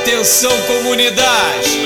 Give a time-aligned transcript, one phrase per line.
[0.00, 1.78] Atenção comunidade.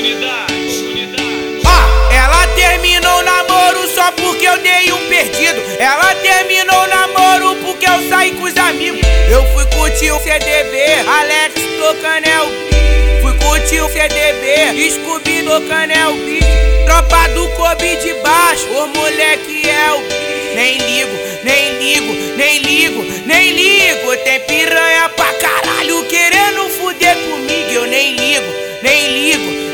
[1.66, 5.60] Ó, ela terminou o namoro só porque eu dei um perdido.
[5.80, 9.00] Ela terminou o namoro porque eu saí com os amigos.
[9.28, 15.90] Eu fui curtir o CDB, Alex tocando é o Fui curtir o CDB, Scooby tocando
[15.90, 22.36] é o Tropa do Kobe de baixo, o moleque é o nem ligo, nem ligo,
[22.36, 24.16] nem ligo, nem ligo.
[24.18, 24.40] Tem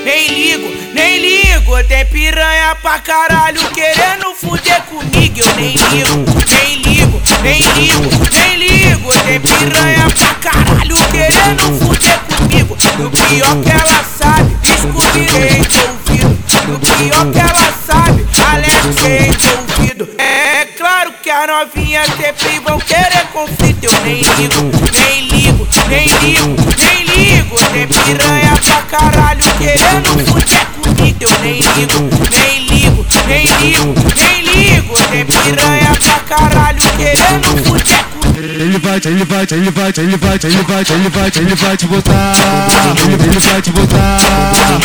[0.04, 1.84] nem ligo, nem ligo.
[1.84, 5.38] Tem piranha pra caralho querendo fuder comigo.
[5.38, 9.12] Eu nem ligo, nem ligo, nem ligo, nem ligo.
[9.24, 12.76] Tem piranha pra caralho querendo fuder comigo.
[12.98, 16.38] No pior que ela sabe, descobrirei envolvido.
[16.68, 20.08] No pior que ela sabe, Alex é envolvido.
[20.18, 23.84] É claro que a novinha sempre vão querer conflito.
[23.84, 24.79] Eu nem ligo,
[29.60, 31.16] querendo fuder comigo.
[31.20, 34.94] Eu nem ligo, nem ligo, nem ligo, nem ligo.
[35.10, 38.10] Tem piranha pra caralho querendo comigo.
[38.40, 41.86] Ele vai, ele vai, ele vai, ele vai, ele vai, ele vai, ele vai te
[41.86, 42.32] botar.
[43.04, 44.16] Ele, ele vai te botar.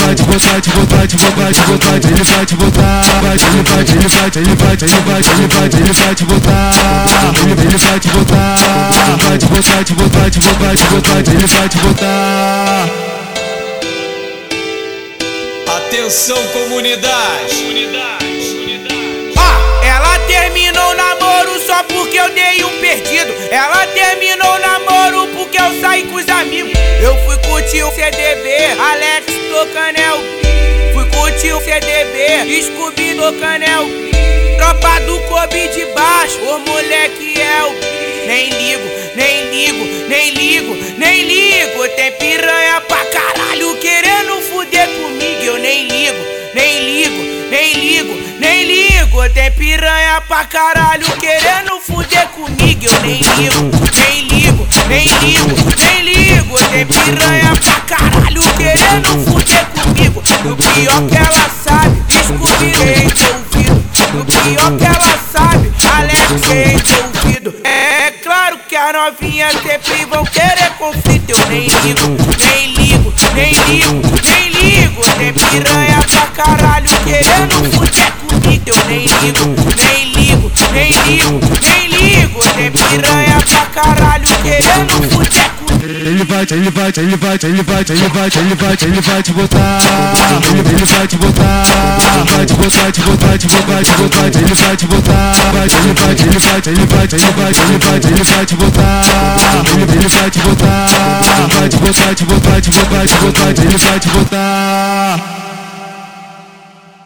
[0.03, 3.01] Vai te botar, te botar, te botar, te botar, ele vai te botar.
[3.21, 6.71] Vai, ele vai, ele vai, ele vai, ele vai, ele vai, ele vai te botar.
[7.41, 8.55] Ele, ele vai te botar.
[9.25, 12.94] Vai te botar, te botar, te botar, te botar, ele vai te botar.
[15.95, 17.55] Atenção comunidade.
[19.37, 23.33] Ó, ela terminou o namoro só porque eu dei um perdido.
[23.49, 26.73] Ela terminou o namoro porque eu saí com os amigos.
[27.01, 34.57] Eu fui curtir o CDB, Alex tocando o Fui curtir o CDB, Scooby tocando o
[34.57, 37.73] Tropa do Kobe de baixo, o moleque é o
[38.27, 38.83] nem ligo,
[39.15, 41.87] nem ligo, nem ligo, nem ligo.
[41.95, 43.34] Tem piranha pra caralho
[49.15, 49.29] ligo.
[49.33, 52.85] Tem piranha pra caralho querendo fuder comigo.
[52.85, 56.57] Eu nem ligo, nem ligo, nem ligo, nem ligo.
[56.69, 60.23] Tem piranha pra caralho querendo fuder comigo.
[60.43, 63.85] No pior que ela sabe, descobrirei envolvido.
[64.13, 67.55] No pior que ela sabe, Alex é envolvido.
[67.63, 71.29] É claro que a novinha sempre vão querer conflito.
[71.29, 75.01] Eu nem ligo, nem ligo, nem ligo, nem ligo.
[75.17, 78.04] Tem piranha pra caralho querendo fuder comigo.
[79.25, 82.39] Nem ligo, nem ligo, nem ligo.
[82.55, 85.51] Tem piranha pra caralho querendo fuder.
[85.81, 89.33] Ele vai, ele vai, ele vai, ele vai, ele vai, ele vai, ele vai te
[89.33, 89.79] botar.
[90.45, 91.63] Ele, ele vai te botar.
[92.35, 95.31] Vai te botar, te botar, te botar, te botar, ele vai te botar.
[95.53, 99.01] Vai, ele vai, ele vai, ele vai, ele vai, ele vai, ele vai te botar.
[99.73, 100.85] Ele, ele vai te botar.
[101.57, 104.64] Vai te botar, te botar, te botar, te botar, ele vai te botar.